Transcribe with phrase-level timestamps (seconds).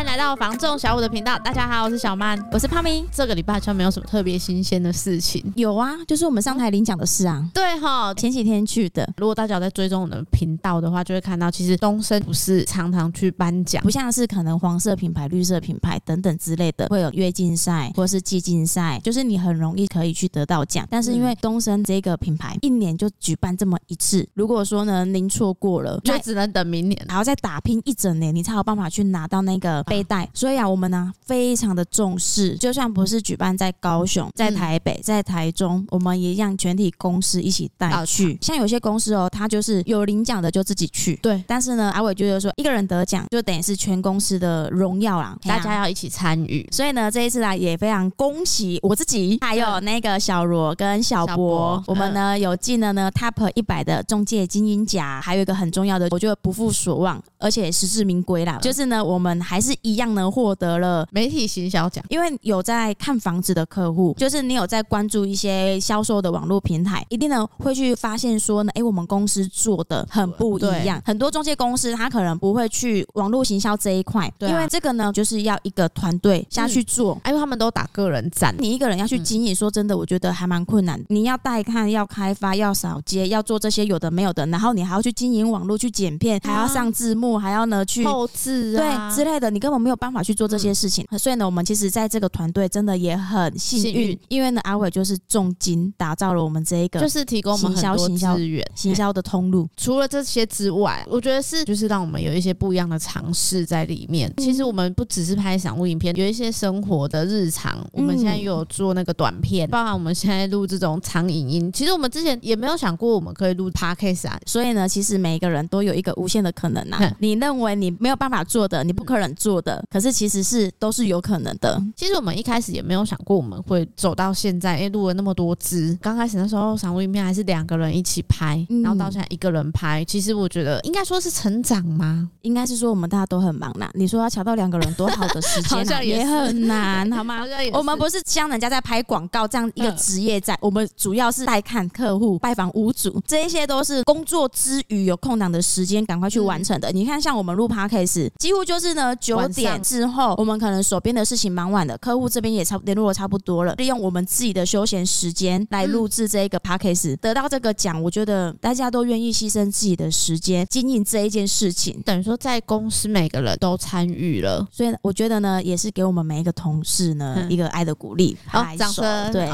[0.00, 1.38] 欢迎来到房仲小五的频道。
[1.40, 3.04] 大家好，我是小曼，我是胖咪。
[3.12, 5.52] 这个礼拜好像没有什么特别新鲜的事情。
[5.56, 7.46] 有啊，就是我们上台领奖的事啊。
[7.52, 9.06] 对哈，前几天去的。
[9.18, 20.88] 如果大家有在追踪我的频道的话，就会看到，其实东升不是常常去颁奖，不像是可能黄色品牌、绿色品牌等等之类的，会有月竞赛或是季竞赛，就是你很容易可以去得到奖。
[20.88, 30.28] 但是因为东升这个品牌一年就举办这么一次，如果说呢您错过了，就只能等明年，还要再打拼一整年，你才有办法去拿到那个背带。
[30.32, 38.38] 所以啊，我们呢非常的重视，就算不是举办在高雄、在台北、在台中，我们也让全体公司一起带去。
[38.40, 41.42] 像有些公司哦，他就是有领奖的就自己去，对。
[41.48, 46.66] 但是呢，阿伟觉得说，一个人得奖就等于是全公司的荣耀啦，大家要一起参与。
[46.70, 71.00] 所以呢，这一次来也非常恭喜我自己，还有那个小罗跟小博，我们呢有进了呢 Top 一百的中介精英奖，还有一个很重要的，我觉得不负所望，而且实至名归啦，就是呢，我们还是一样呢获得了媒体行销奖，因为有在看房子的客户，就是你有在关注一些销售的网络平台，一定呢会去发现说呢，哎，我们公司做的很不一样。
[71.04, 81.02] 很多中介公司他可能不会去网络行销这一块，因为这个呢就是要一个团队下去做，因为他们都打个人战，你一个人要去经营，说真的，我觉得还蛮困难。
[81.08, 91.06] 你要带看，要开发，要扫街，要做这些有的没有的，然后你还要去经营网络，去剪片，还要上字幕，还要呢去后置啊，对之类的，你根本没有办法去做这些事情。
[91.16, 99.68] 所以呢，我们其实在这个团队真的也很幸运，因为呢，阿伟就是重金打造了我们这一个，就是提供我们很多资源、行销的通路。
[99.78, 104.32] 除了这些之外，我觉得是就是让我们有一些不一样的尝试在里面。
[104.38, 107.86] 其实我们不只是拍赏物影片，有一些生活的日常。
[107.92, 111.70] 我们现在又有做那个短片，包含我们现在录这种长影音。
[111.72, 114.36] 其实我们之前也没有想过我们可以录 podcast 啊。
[114.46, 117.14] 所以呢，其实每一个人都有一个无限的可能啊。
[117.20, 121.80] 你认为你没有办法做的，你不可能做的，可是其实是都是有可能的。
[121.96, 125.96] 其实我们一开始也没有想过我们会走到现在，因为录了那么多支。
[126.00, 130.04] 刚开始那时候赏物影片还是两个人一起拍，然后到现在一个人拍。
[130.04, 132.28] 其实我觉得应该说是成长吗？
[132.42, 133.90] 应该是说我们大家都很忙啦。
[133.94, 137.44] 你说要瞧到两个人多好的时间啊， 也很难， 好吗？
[137.72, 146.90] 我们不是像人家在拍广告这样一个职业在，我们主要是带看客户、拜访屋主，这一些都是工作之余有空档的时间赶快去完成的。
[146.92, 168.36] 你看，像我们录 Podcast，几乎就是呢九点之后，我们可能手边的事情忙完了，客户这边也差联络的差不多了，利用我们自己的休闲时间来录制这一个 Podcast，得到这个奖，我觉得大家都愿意牺牲自己的时间经营这一件事情，等于说在公司每个人都参与了，所以我觉得呢，也是给我们每一个同事呢一个爱的鼓励。
[168.46, 169.32] 好，掌声！
[169.32, 169.48] 对，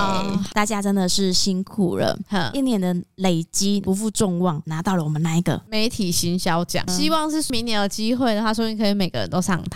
[0.52, 2.18] 大家真的是辛苦了，
[2.52, 9.75] 一年的累积不负众望，拿到了我们那一个媒体行销奖，希望是明年有机会的话，说不定可以每个人都上台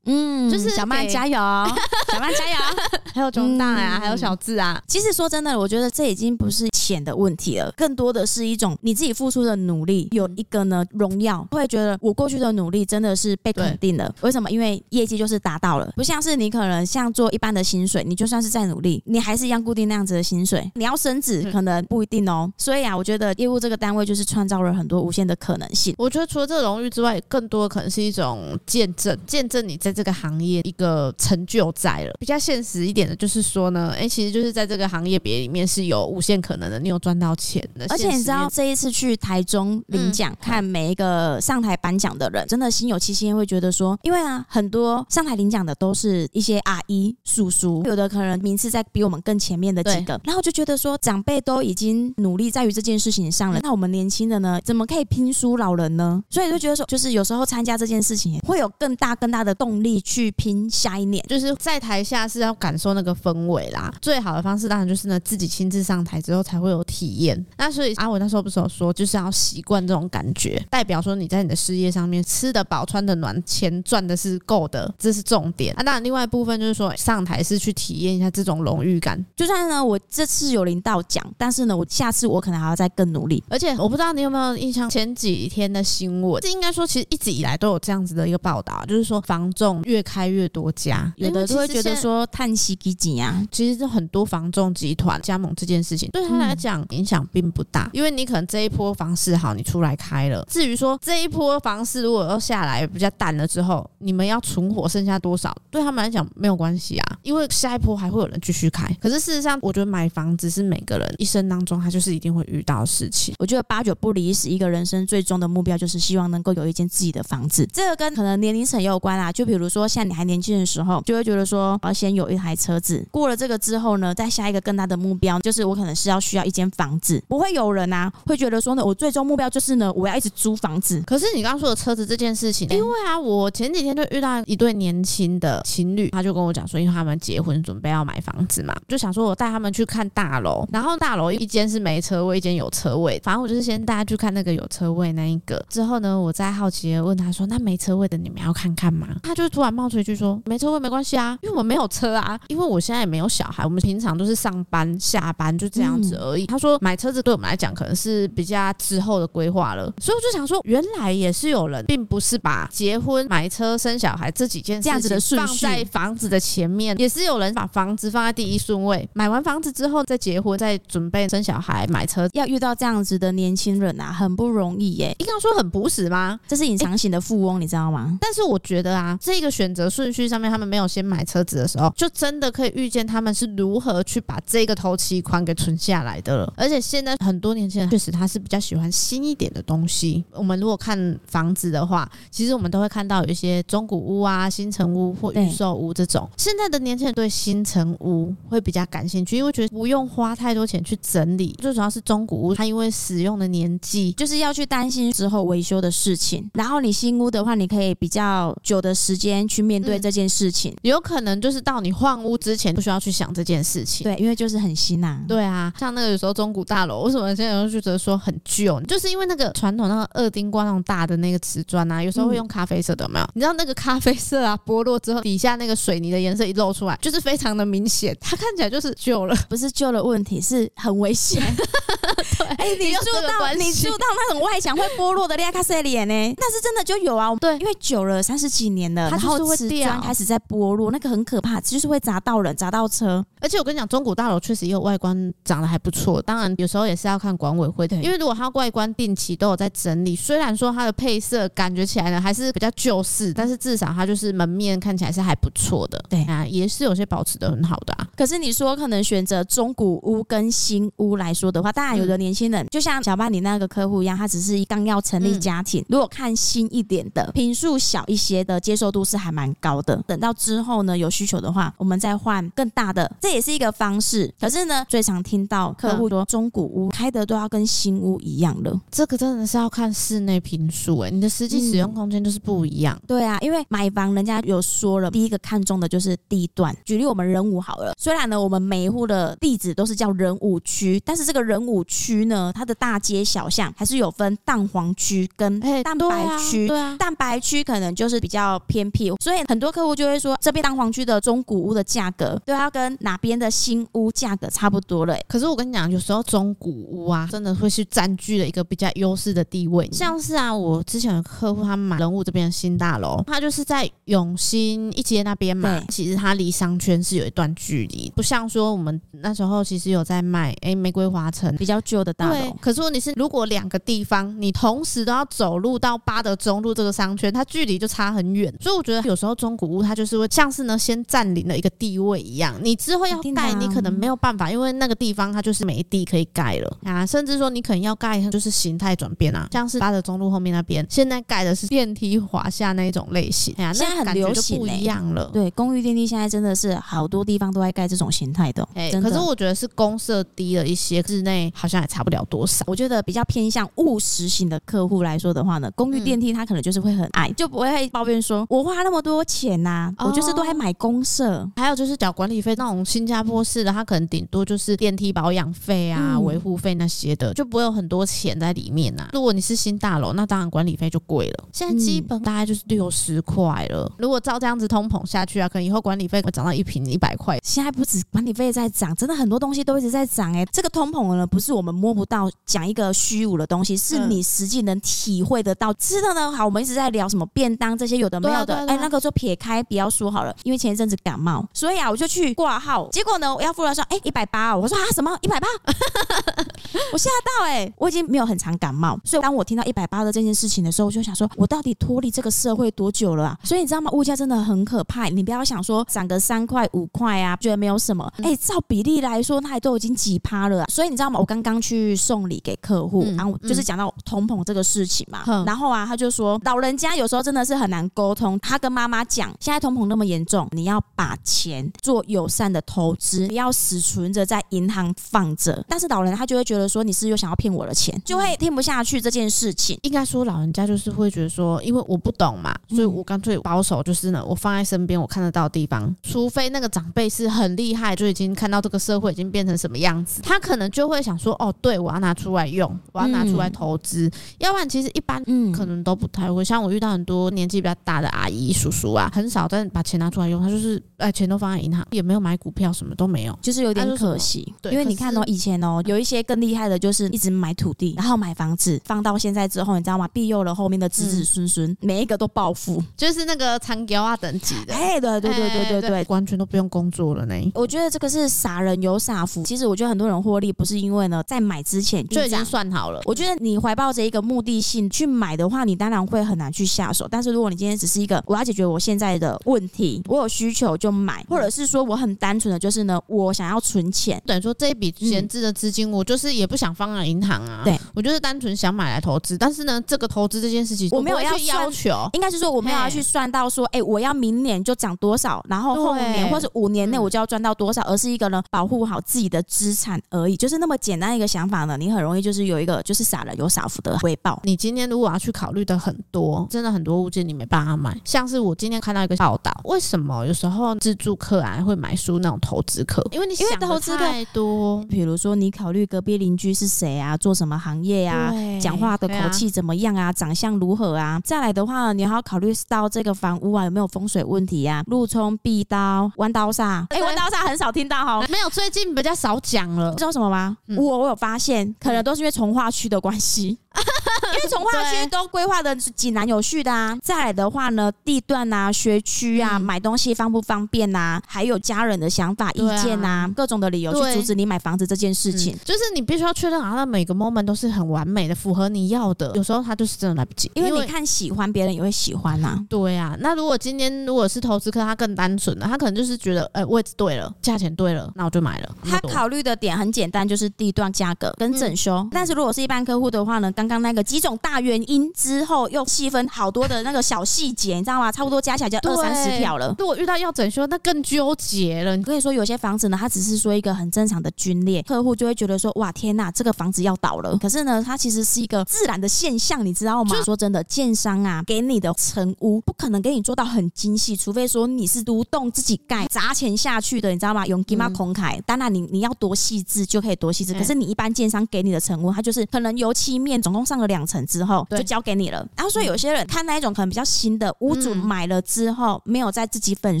[0.08, 1.36] 嗯，就是小曼加油，
[2.10, 2.56] 小曼加油，
[3.14, 4.82] 还有中大呀，还有小智啊。
[4.86, 14.12] 其实说真的，我觉得这已经不是钱的问题了，更多的是一种你自己付出的努力有一个呢荣耀，会觉得我过去的努力真的是被肯定了。
[14.22, 14.50] 为什么？
[14.50, 20.70] 因为业绩就是达到了，不像是你可能像做一般的薪水，你就算是再努力，你还是一样固定那样子的薪水。
[20.74, 22.50] 你要升职可能不一定哦。
[22.56, 25.94] 所以啊，我觉得业务这个单位就是创造了很多无限的可能性。
[25.98, 32.14] 我觉得除了这个荣誉之外，更多的可能是一种见证，见证你在这个行业一个成就在了。
[32.20, 37.84] 比较现实一点的就是说呢，哎、欸，其实就是在这个行业别里面是有无限可能的，你有赚到钱的。
[37.88, 56.22] 而且你知道这一次去台中领奖，嗯、看每一个上台颁奖的人，真的心有戚戚，会觉得说，因为啊，很多上台领奖的都是一些阿姨、叔叔，有的可能名次在比我们更前面的几个，然后就觉得说，长辈都已经努力在于这件事情上了，那我们年轻的呢，怎么可以拼输老人呢？
[56.30, 60.28] 所以就觉得说，就是有时候参加这件事情，会有更大更大的动力去。
[60.38, 63.92] 拼下一年，就是在台下是要感受那个氛围啦。
[64.00, 67.44] 最好的方式当然就是呢，自己亲自上台之后才会有体验。
[67.56, 75.82] 那所以阿伟那时候不是有说，就是要习惯这种感觉，代表说你在你的事业上面吃得饱、穿得暖、钱赚的是够的，这是重点啊。
[75.82, 79.20] 当然，另外一部分就是说上台是去体验一下这种荣誉感。
[79.34, 83.42] 就算呢，我这次有领到奖，但是呢，我下次我可能还要再更努力。
[83.48, 90.28] 而且我不知道你有没有印象，前几天的新闻，这应该说其实一直以来都有这样子的一个报道，就是说房仲越开。
[90.28, 100.46] 越多家，有的就会觉觉得说叹息几几啊，其实很多房仲集团加盟这件事情，对他来讲影响并不大，因为你可能这一波房市好，你出来开了。
[100.50, 108.86] 至于说这一波房市如果要下来比较淡了之后，你们要存活剩下多少，对他们来讲没有关系啊，因为下一波还会有人继续开。
[109.00, 113.34] 可是事实上，我觉得买房子是每个人一生当中他就是一定会遇到的事情。
[113.38, 117.66] 我觉得八九不离十，一个人生最终的目标就是希望能够有一间自己的房子。
[117.72, 123.04] 这个跟可能年龄层也有关啊，就比如比如说像你还年轻的时候，就会觉得说我要先有一台车子。
[123.10, 127.22] 过了这个之后呢，再下一个更大的目标就是我可能是要需要一间房子。
[127.26, 131.02] 不会有人啊会觉得说呢，我最终目标就是呢，我要一直租房子。
[131.06, 145.64] 可是你刚刚说的车子这件事情，因为啊，我前几天就遇到一对年轻的情侣，他就跟我讲说，因为他们结婚准备要买房子嘛，就想说我带他们去看大楼，然后大楼一间是没车位，一间有车位，反正我就是先带他去看那个有车位那一个。
[145.68, 149.08] 之后呢，我再好奇的问他说，那没车位的你们要看看吗？
[149.22, 156.44] 他就突然冒出一句说，没车位没关系啊，因为我没有车啊，因为我现在也没有小孩，我们平常都是上班下班就这样子而已。
[156.44, 172.28] 嗯、他说买车子对我们来讲可能是比较之后的规划了，所以我就想说，原来也是有人，并不是把结婚、买车、生小孩这几件事情放在房子的前面，也是有人把房子放在第一顺位，买完房子之后再结婚，再准备生小孩、买车。
[172.32, 175.14] 要遇到这样子的年轻人啊，很不容易耶。
[175.18, 176.38] 应该说很朴实吗？
[176.46, 178.18] 这是隐藏型的富翁，你知道吗？
[178.20, 186.52] 但是我觉得啊，这这个选择顺序上面，他们没有先买车子的时候，就真的可以预见他们是如何去把这个头期款给存下来的了。
[186.56, 190.24] 而且现在很多年轻人确实他是比较喜欢新一点的东西。
[190.32, 196.28] 我们如果看房子的话，其实我们都会看到有一些中古屋啊、新城屋或预售屋这种。
[196.36, 201.54] 现在的年轻人对新城屋会比较感兴趣，因为觉得不用花太多钱去整理。
[201.60, 206.50] 最主要是中古屋，它因为使用的年纪，就是要去担心之后维修的事情。
[206.54, 210.74] 然后你新屋的话，你可以比较久的时间去面对这件事情。
[210.82, 214.04] 有可能就是到你换屋之前，不需要去想这件事情。
[214.04, 215.20] 对，因为就是很新呐。
[215.28, 218.80] 对啊，像那个有时候中古大楼，为什么现在有人就觉得说很旧？
[218.82, 223.28] 就是因为那个传统那个二丁瓜那种大的那个瓷砖啊，有时候会用咖啡色的，有没有？
[223.34, 231.42] 你知道那个咖啡色啊，剥落之后底下那个水泥的颜色一露出来，就是非常的明显，它看起来就是旧了，不是旧的问题，是很危险。
[232.38, 236.34] 对，哎、欸，你住到你住到那种外墙会剥落的裂卡塞脸呢？
[236.36, 237.34] 那是真的就有啊。
[237.36, 243.24] 对，因为久了三十几年了，它就是会瓷砖开始在剥落，那个很可怕，就是会砸到人，砸到车。
[243.40, 256.02] 而且我跟你讲，中古大楼确实也有外观长得还不错，当然有时候也是要看管委会的，因为如果它外观定期都有在整理，虽然说它的配色感觉起来呢还是比较旧式，但是至少它就是门面看起来是还不错的。
[256.08, 258.06] 对啊，也是有些保持得很好的啊。
[258.16, 270.02] 可是你说可能选择中古屋跟新屋来说的话，当然有的年轻人、嗯、就像小巴你那个客户一样，他只是刚要成立家庭，嗯、如果看新一点的平数小一些的，接受度是还蛮高的。
[270.06, 274.32] 等到之后呢，有需求的话，我们再换更大的，这也是一个方式。
[274.40, 282.96] 可是呢，最常听到客户说中古屋开的都要跟新屋一样了，这个真的是要看室内平数哎，你的实际使用空间就是不一样。
[282.96, 286.76] 嗯、对啊，因为买房人家有说了，第一个看中的就是地段。
[286.84, 296.66] 举例我们仁武好了，虽然呢我们每一户的地址都是叫仁武区，但是这个仁武区呢，它的大街小巷还是有分蛋黄区跟蛋白区。
[296.66, 305.16] 对啊，蛋白区可能就是比较偏僻，所以很多客户就会说，这边蛋黄区的中古屋的价格都要跟哪边的新屋价格差不多了。
[305.26, 309.88] 可是我跟你讲，有时候中古屋啊，真的会是占据了一个比较优势的地位。
[309.92, 322.56] 像是啊，我之前有客户他买人物这边的新大楼，他就是在永兴一街那边嘛，其实它离商圈是有一段距离，不像说我们那时候其实有在卖哎玫瑰华城比较旧的大楼。
[322.60, 328.52] 可是问题是，如果两个地方你同时都要走路到八德中路这个商圈，它距离就差很远。
[328.60, 345.30] 所以我觉得有时候中古屋它就是会像是呢先占领了一个地位一样，你之后要盖你可能没有办法，因为那个地方它就是没地可以盖了啊，甚至说你可能要盖就是形态转变啊，像是八德中路后面那边现在盖的是电梯华夏那一种类型，哎呀，现在很流行，不一样了。
[345.32, 348.66] 对，公寓电梯现在真的是好多地方都在盖这种形态的。
[348.74, 352.64] 哎，可是我觉得是公设低了一些，室内好像也差不了多少。
[352.66, 369.08] 我觉得比较偏向务实型的客户来说的话呢，公寓电梯它可能就是会很矮，就不会抱怨说我花那么多钱呐，我就是都还买公设，还有就是缴管理费那种新加坡式的，它可能顶多就是电梯保养费啊、维护费那些的，就不会有很多钱在里面呐。
[369.12, 371.44] 如果你是新大楼，那当然管理费就贵了。
[371.52, 373.90] 现在基本大概就是六十块了。
[373.98, 377.38] 如果照这样子通膨下去啊，可能以后管理费会涨到一平一百块。
[377.42, 380.44] 现在不止管理费在涨，真的很多东西都一直在涨哎。
[380.46, 381.67] 这个通膨呢，不是我们。
[381.72, 385.72] 们摸不到，讲一个虚无的东西，是你实际能体会得到。
[385.74, 395.46] 吃的呢，好，我们一直在聊什么便当这些有的没有的，哎、欸，那个就撇开不要说好了，因为前一阵子感冒，所以啊，我就去挂号，结果呢，我要付了说，哎，一百八，我说啊，什么一百八？
[396.92, 403.38] 我吓到哎、欸，我已经没有很常感冒，所以当我听到一百八的这件事情的时候，我就想说，我到底脱离这个社会多久了啊？
[403.44, 403.90] 所以你知道吗？
[403.92, 410.66] 物价真的很可怕，你不要想说涨个三块五块啊，觉得没有什么，哎，照比例来说，那也都已经几趴了、啊。
[410.68, 411.18] 所以你知道吗？
[411.18, 418.38] 我刚刚去送礼给客户，嗯、然后就是讲到通膨这个事情嘛，嗯、然后啊，他就说老人家有时候真的是很难沟通。
[418.40, 425.64] 他跟妈妈讲，现在通膨那么严重，你要把钱做友善的投资，不要死存着在银行放着。
[425.68, 429.78] 但是老人他就会觉得说，你是又想要骗我的钱，就会听不下去这件事情。
[429.82, 435.94] 应该说，老人家就是会觉得说，因为我不懂嘛，所以我干脆保守，就是呢，我放在身边，我看得到的地方。
[436.02, 444.10] 除非那个长辈是很厉害，就已经看到这个社会已经变成什么样子，他可能就会想说，哦，对，我要拿出来用，我要拿出来投资。
[444.38, 446.44] 要不然，其实一般可能都不太会。
[446.44, 454.52] 像我遇到很多年纪比较大的阿姨叔叔啊，很少但把钱拿出来用，他就是哎，钱都放在银行，也没有买股票，什么都没有，就是有点可惜。
[454.60, 460.08] 对，因为你看哦，以前哦，有一些更厉害的，就是一直买土地，然后买房子，放到现在之后，你知道吗？
[460.08, 464.74] 庇佑了后面的子子孙孙，每一个都暴富，就是那个长桥啊等级的。
[464.74, 467.34] 哎，对对对对对对，完全都不用工作了呢。
[467.54, 469.42] 我觉得这个是傻人有傻福。
[469.42, 473.00] 其实我觉得很多人获利不是因为呢，在买之前就已经算好了。
[473.04, 477.06] 我觉得你怀抱着一个目的性去买的话，你当然会很难去下手。
[477.08, 487.62] 但是如果你今天只是一个我要解决我现在的问题，我有需求就买，或者是说我很单纯的就是呢，我想要存钱，等于说这一笔闲置的资金，我就是也不想放在银行啊。
[487.64, 489.38] 对，我就是单纯想买来投资。
[489.38, 504.40] 但是呢，这个投资这件事情，我没有要去要求，应该是说我没有要去算到说，哎，我要明年就涨多少，然后后年或者五年内我就要赚到多少，而是一个呢保护好自己的资产而已，就是那么简单一个想法呢，你很容易就是有一个就是傻人有傻福的回报。
[504.44, 513.06] 你今天如果要去考虑的很多，真的很多物件你没办法买，像是我今天看到一个报道，为什么有时候自助客啊会买书那种投资客？
[513.12, 521.20] 因为你想投资太多，比如说你考虑隔壁邻居是谁啊，做什么行业啊，讲话的口气怎么样啊，长相如何啊？
[521.22, 526.86] 再来的话，你还要考虑到这个房屋啊有没有风水问题啊，路冲、壁刀、弯刀煞。
[526.90, 529.94] 哎，弯刀煞很少听到哈，没有，最近比较少讲了。
[529.94, 530.56] 知道什么吗？
[530.76, 533.58] 我我有发现，可能都是因为从化区的关系。
[534.34, 549.32] 因为从化区都规划的是井然有序的啊，再来的话呢，地段啊、学区啊、买东西方不方便啊，还有家人的想法、意见啊，各种的理由去阻止你买房子这件事情，就是你必须要确认好，那每个 moment 都是很完美的，符合你要的。
[549.34, 552.58] 有时候他就是真的来不及，因为你看喜欢，别人也会喜欢呐。
[552.68, 558.74] 对啊，那如果今天如果是投资客，他更单纯的，他可能就是觉得，哎，位置对了，价钱对了，那我就买了。
[558.84, 562.06] 他考虑的点很简单，就是地段、价格跟整修。
[562.10, 568.10] 但是如果是一般客户的话呢，刚刚那个几种大原因之后，又细分好多的那个小细节，你知道吗？
[568.12, 569.74] 差不多加起来就二三十条了。
[569.78, 571.94] 如果遇到要整修，那更纠结了。
[571.94, 577.36] 你可以说有些房子呢，它只是说一个很正常的龟裂，客户就会觉得说，哇，天呐，这个房子要倒了。
[577.36, 580.16] 可是呢，它其实是一个自然的现象，你知道吗？
[580.16, 587.46] 就说真的，建商啊，给你的成屋不可能给你做到很精细，除非说你是独栋自己盖，砸钱下去的，你知道吗？
[587.46, 590.54] 用金马孔凯，当然你你要多细致就可以多细致。
[590.54, 594.66] 可是你一般建商给你的成屋，它就是可能油漆面总共上了两层之后。
[594.70, 595.46] 就交给你了。
[595.56, 600.00] 然后所以有些人看那一种可能比较新的屋主买了之后没有在自己粉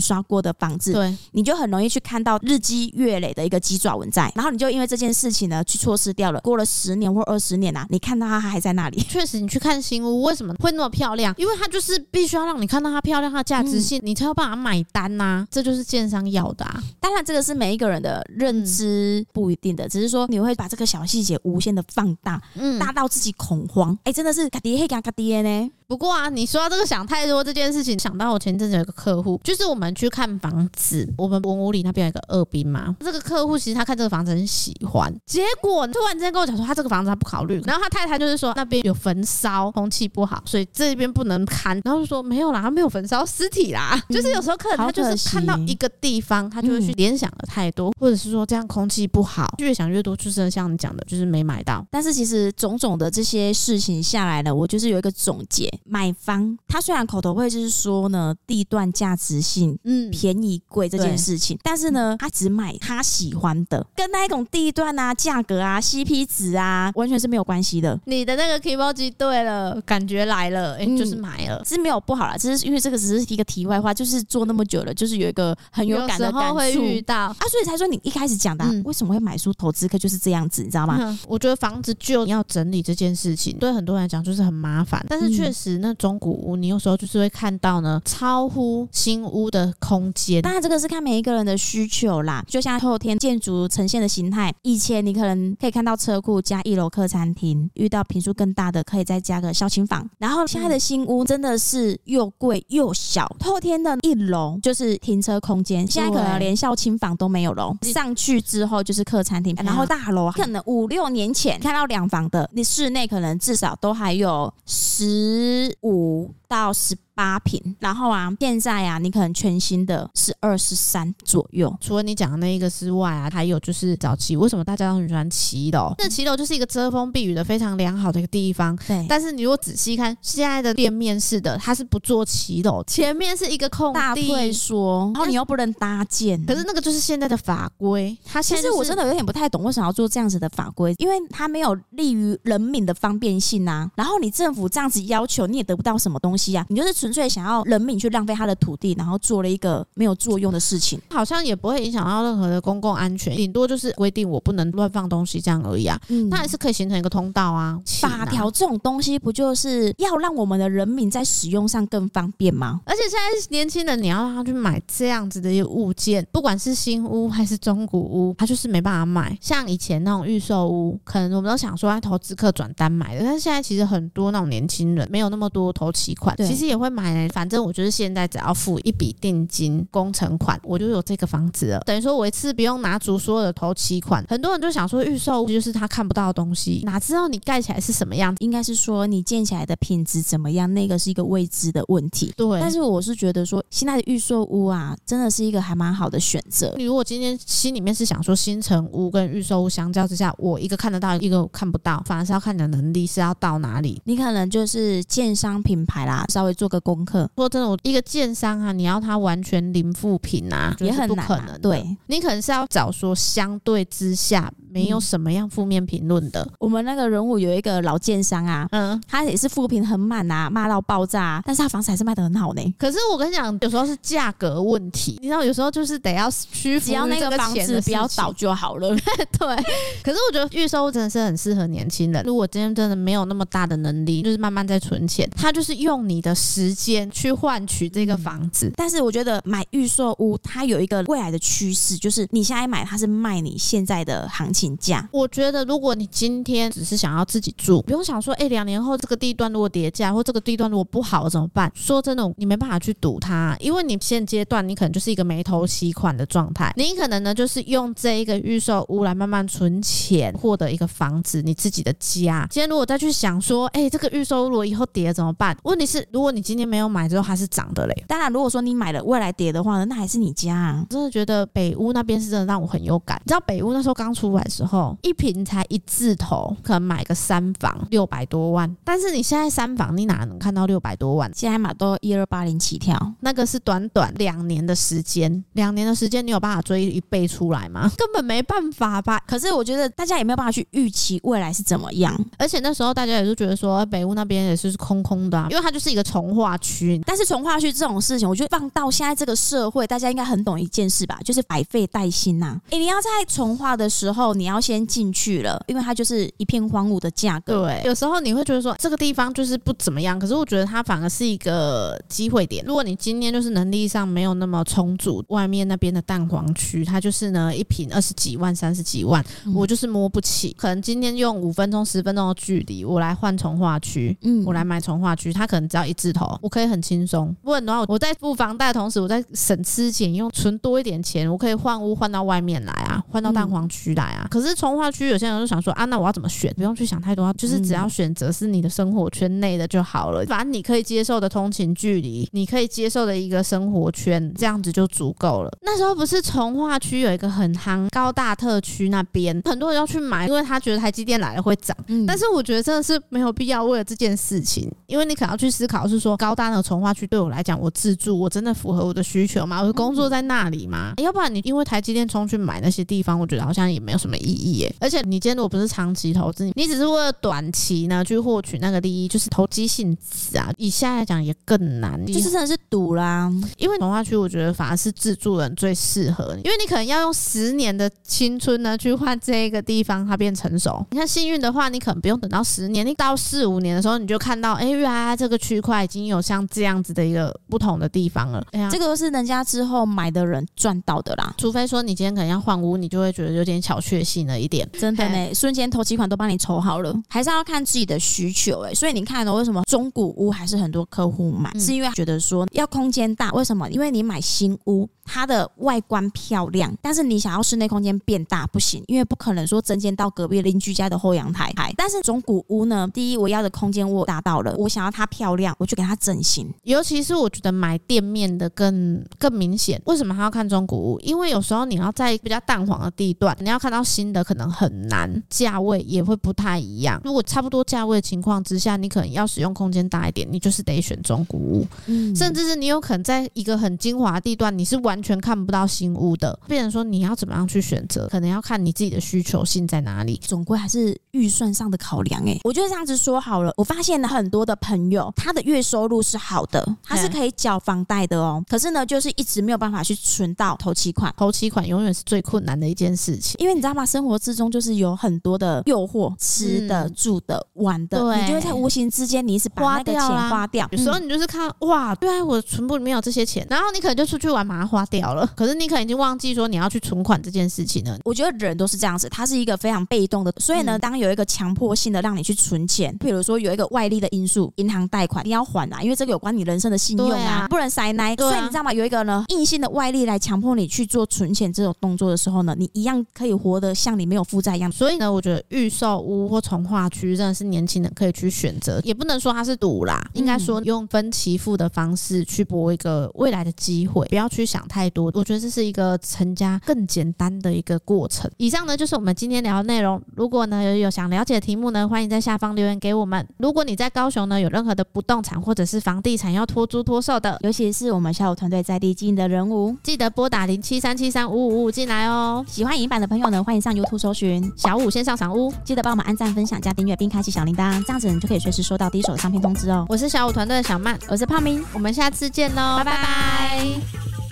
[0.00, 4.30] 刷过的房子，对，你就很容易去看到日积月累的一个鸡爪纹在。
[4.34, 6.40] 然后你就因为这件事情呢去错失掉了。
[6.40, 9.00] 过了十年或二十年啊，你看到它还在那里。
[9.08, 11.34] 确实，你去看新屋为什么会那么漂亮？
[11.36, 15.46] 因为它就是必须要让你看到它漂亮，它价值性，你才有办法买单呐。
[15.50, 16.82] 这就是建商要的啊。
[17.00, 23.87] 当然，这个是每一个人的认知不一定的，只是说你会把这个小细节无限的放大，嗯，大到自己恐慌。
[24.04, 24.48] 哎，真的是。
[24.60, 25.70] 爹黑嘎嘎爹呢？
[25.86, 32.94] 不过啊，你说到这个想太多这件事情，想到我前阵子有一个客户，就是我们去看房子，我们文武里那边有一个二兵嘛。
[33.00, 37.62] 这个客户其实他看这个房子很喜欢，结果突然之间跟我讲说，他这个房子他不考虑。
[37.64, 41.80] 然后他太太就是说那边有焚烧，空气不好，所以这边不能看。
[41.84, 43.98] 然后就说没有啦，他没有焚烧尸体啦。
[44.08, 51.82] 嗯、 就是有时候客人他就是看到一个地方，他就会去联想的太多，或者是说这样空气不好，越想越多，就是像你讲的，就是没买到。
[51.90, 53.88] 但是其实种种的这些事情。
[53.88, 67.98] 情下来了，我就是有一个总结：买方他虽然口头会就是说呢，地段价值性，嗯，便宜贵这件事情，但是呢，他只买他喜欢的，跟那一种地段啊、价格啊、CP 值啊，完全是没有关系的。
[68.04, 77.16] 你的那个 kimoji 对了，感觉来了，哎、欸，就是买了，是没有不好啦，只是因为这个只是一个题外话，就是做那么久了，就是有一个很有感的感触，会遇到。
[77.16, 80.98] 啊，所以才说你一开始讲的、啊嗯，为什么会买书投资客就是这样子，你知道吗？
[81.00, 90.42] 嗯、我觉得房子就要整理这件事情，对很多人来讲就是很麻烦，但是确实那中古屋，你有时候就是会看到呢，超乎新屋的空间。
[90.42, 121.76] 当然这个是看每一个人的需求啦，就像后天建筑呈现的形态，以前你可能可以看到车库加一楼客餐厅，遇到坪数更大的可以再加个小轻房，然后现在的新屋真的是又贵又小，后天的一楼就是停车空间，现在可能连小轻房都没有了，上去之后就是客餐厅，然后大楼可能五六年前看到两房的，你室内可能至少都还有十五到十八平，然后啊，现在啊，你可能全新的是二十三左右。
[121.80, 125.92] 除了你讲的那一个之外啊，还有就是早期为什么大家都很喜欢骑楼？
[125.98, 128.76] 那骑楼就是一个遮风避雨的非常良好的一个地方。
[128.86, 129.04] 对。
[129.08, 136.40] 但是你如果仔细看现在的店面式的，它是不做骑楼，前面是一个空地，大退缩，然后你又不能搭建。
[136.46, 138.16] 可是那个就是现在的法规。
[138.24, 143.90] 它现在、就是、其实我真的有点不太懂为什么要做这样子的法规，因为它没有利于人民的方便性啊。
[143.96, 147.88] 然后你政府这样子要求，你也得不到什么东西啊，你就是纯粹想要人。
[147.88, 155.98] 民去浪费他的土地，然后做了一个没有作用的事情，好像也不会影响到任何的公共安全，顶多就是规定我不能乱放东西这样而已啊。
[156.08, 157.80] 嗯，那还是可以形成一个通道啊。
[158.02, 162.78] 法条这种东西不就是要让我们的人民在使用上更方便吗？
[162.84, 169.34] 而且现在年轻人，你要让他去买这样子的一个物件，不管是新屋还是中古屋，他就是没办法买。
[169.40, 177.72] 像以前那种预售屋，可能我们都想说，投资客转单买的，但是现在其实很多那种年轻人没有那么多投期款，其实也会买来，反正我。
[177.78, 181.80] 就是现在只要付一笔定金工程款，我就有这个房子了。
[181.86, 184.24] 等于说我一次不用拿足所有的头期款。
[184.28, 188.44] 很多人就想说预售屋就是他看不到的东西，哪知道你盖起来是什么样子？
[188.44, 190.74] 应该是说你建起来的品质怎么样？
[190.74, 192.34] 那个是一个未知的问题。
[192.36, 192.58] 对。
[192.60, 196.74] 但是我是觉得说现在的预售屋啊，真的是一个还蛮好的选择。
[196.76, 204.02] 你如果今天心里面是想说新城屋跟预售屋相较之下，我一个看得到，一个看不到，反而是要看你的能力是要到哪里。
[204.04, 207.28] 你可能就是建商品牌啦，稍微做个功课。
[207.36, 207.68] 说真的。
[207.68, 211.58] 我一个建商啊，你要他完全零负评啊，也很不可能，啊。
[211.60, 214.50] 对，你可能是要找说相对之下。
[214.78, 216.48] 没有什么样负面评论的。
[216.60, 222.74] 我们那个人物有一个老建商啊，嗯，他也是负评很满啊，骂到爆炸啊，但是他房子还是卖的很好呢。
[222.78, 228.88] 可是我跟你讲，有时候是价格问题，你知道，有时候就是得要屈服，只要那个房子不要倒就好了。
[229.38, 229.56] 对。
[230.02, 232.22] 可是我觉得预售真的是很适合年轻人。
[232.24, 238.66] 如果今天真的没有那么大的能力，就是慢慢在存钱，他就是用你的时间去换取这个房子。
[238.66, 238.72] 嗯。
[238.76, 244.67] 但是我觉得买预售屋，它有一个未来的趋势，就是你现在买，它是卖你现在的行情。
[244.68, 251.70] 请假，我觉得如果你今天只是想要自己住，不用想说，哎、欸，两年后这个地段如果跌价，或这个地段如果不好怎么办？
[251.74, 262.46] 说真的，你没办法去赌它，因为你现阶段你可能就是一个没头期款的状态，你可能呢就是用这一个预售屋来慢慢存钱，获得一个房子，你自己的家。
[262.50, 265.56] 今天如果再去想说，哎、欸，这个预售屋如果以后跌了怎么办？
[265.62, 268.04] 问题是，如果你今天没有买之后它是涨的嘞。
[268.06, 270.86] 当然，如果说你买了未来跌的话呢，那还是你家啊。
[270.90, 273.20] 真的觉得北屋那边是真的让我很有感。
[273.24, 274.44] 你知道北屋那时候刚出来。
[274.48, 281.30] 时候一瓶才一字头，可能买个三房六百多万，但是你现在三房你哪能看到六百多万？
[281.34, 287.90] 现在嘛都一二八零起跳，那个是短短两年的时间，两年的时间你有办法追一倍出来吗？
[287.96, 289.20] 根本没办法吧。
[289.26, 297.00] 可是我觉得大家也没有办法去预期未来是怎么样，而且那时候大家也是觉得说北屋那边也是空空的啊，因为它就是一个从化区。
[297.06, 302.60] 但是从化区这种事情，我觉得放到现在这个社会，大家应该很懂一件事吧，就是百废待兴呐。
[302.70, 307.64] 诶，你要在从化的时候，你要先进去了，因为它就是一片荒芜的价格。
[307.64, 312.64] 对，有时候你会觉得说这个地方就是不怎么样，可是我觉得它反而是一个机会点。
[312.66, 319.24] 如果你今天就是能力上没有那么充足，外面那边的蛋黄区，它就是呢一瓶二十几万、三十几万，
[319.54, 320.54] 我就是摸不起。
[320.58, 327.34] 可能今天用五分钟、十分钟的距离，我来换从化区，嗯，我来买从化区，它可能只要一字头，我可以很轻松。
[327.42, 334.27] 不然的话，我在付房贷的同时，我在省吃俭用存多一点钱，我可以换屋换到外面来啊，换到蛋黄区来啊。
[334.28, 336.52] 可是从化区有些人就想说啊，那我要怎么选？
[336.56, 345.50] 不用去想太多，就是只要选择是你的生活圈内的就好了，反正你可以接受的通勤距离，你可以接受的一个生活圈，这样子就足够了。
[345.62, 351.76] 那时候不是从化区有一个很夯高大特区那边，很多人要去买，因为他觉得台积电来了会涨。
[351.86, 359.60] 嗯，但是我觉得真的是没有必要为了这件事情，因为你可能要去思考是说高大的从化区对我来讲，我自住我真的符合我的需求吗？
[359.60, 360.94] 我的工作在那里吗？
[360.98, 364.74] 要不然你因为台积电冲去买那些地方，我觉得好像也没有什么意义耶。
[364.80, 370.52] 而且你今天如果不是长期投资，你只是为了短期呢去获取那个利益，就是投机性质啊。
[370.56, 373.32] 以下来讲也更难，就是真的是赌啦。
[373.56, 380.84] 因为重划区我觉得反而是自住人最适合，因为你可能要用十年的青春呢去换这个地方它变成熟。
[380.90, 388.44] 你看幸运的话，你可能不用等到十年，你到四五年的时候你就看到，哎，原来这个区块已经有像这样子的一个不同的地方了。
[388.52, 391.34] 哎呀，这个都是人家之后买的人赚到的啦。
[391.38, 394.68] 除非说你今天可能要换屋，你就会觉得有点小确幸了一点。
[394.72, 398.74] 真的呢，瞬间头几款都帮你筹好了，还是要看自己的需求哎。
[398.74, 403.30] 所以你看呢为什么中古屋还是很多客户买，嗯、是因为觉得说要空间大。
[403.32, 403.68] 为什么？
[403.70, 411.50] 因为你买新屋，它的外观漂亮，但是你想要室内空间变大不行，因为不可能说增建到隔壁邻居家的后阳台。
[411.76, 416.52] 但是中古屋呢，第一我要的空间我达到了，我想要它漂亮，我就给它整形。
[416.64, 419.80] 尤其是我觉得买店面的更更明显。
[419.86, 421.00] 为什么还要看中古屋？
[421.00, 427.00] 因为有时候你要在比较淡黄的地段，你要看到新的可能很难，价位也会不太一样。
[427.04, 431.66] 如果差不多价位的情况之下，你可能要使用空间大一点，你就是得选中古屋。
[431.86, 436.38] 嗯，甚至是你有可能在一个很精华的地段，你是完全看不到新屋的。
[436.46, 440.20] 变成说你要怎么样去选择，可能要看你自己的需求性在哪里。
[440.24, 442.22] 总归还是预算上的考量。
[442.26, 443.52] 哎，我觉得这样子说好了。
[443.56, 448.42] 我发现了很多的朋友，他的月收入是好的，他是可以缴房贷的哦。
[448.48, 451.12] 可是呢，就是一直没有办法去存到头期款。
[451.16, 453.84] 头期款永远是最困难的一件事情，因为你知道吗？
[453.86, 460.68] 生活之中就是有很多的诱惑，吃的、嗯、住的、玩的，你就会在无形之间，你一直把那个钱花掉。
[460.72, 465.26] 有时候你就是看哇，对啊，我的存部里面有这些钱，然后你可能就出去玩，把它花掉了。
[465.36, 467.98] 可是你可能已经忘记说你要去存款这件事情了。
[468.04, 470.32] 我觉得人都是这样子，他是一个非常被动的。
[470.38, 478.14] 所以呢，当有一个强迫性的让你去存钱，比如说有一个外力的因素，银行贷款你要还啊，因为这个有关你人生的信用啊，啊不能塞奶。
[478.16, 478.72] 所以你知道吗？
[478.72, 484.70] 有一个呢，硬性的外力来强迫你去做存钱这种动作的时候呢，你一样可以活得像你没有负债一样。
[484.70, 495.10] 所以呢，我觉得预售屋或从化区真的是年轻人可以去选择，也不能说它是赌啦，应该说用分期付的方式去搏一个未来的机会，不要去想太多。
[495.14, 498.30] 我觉得这是一个成家更简单的一个过程。
[498.36, 499.98] 以上呢就是我们今天聊的内容。
[500.14, 503.26] 如果呢有有想了解的题目呢，欢迎在下方留言给我们。
[503.38, 512.44] 如果你在高雄呢有任何的不动产或者是房地产要托租托售的，尤其是我们小武团队在地经营的人物，记得拨打零七三七三五五五五进来哦。
[512.46, 519.86] 喜欢影音版的朋友呢，欢迎上 YouTube 搜寻小五线上赏屋，记得帮我们按赞、分享、加订阅，并开启小铃铛，这样子你就可以随时收到第一手的商品通知哦。
[519.88, 522.92] 我是小五团队的小曼，我是胖明，我们下次见喽，拜拜。
[522.92, 524.27] 拜拜。